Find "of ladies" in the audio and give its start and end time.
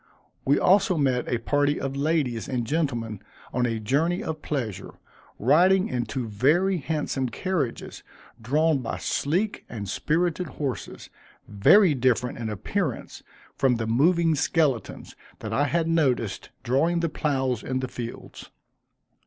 1.79-2.49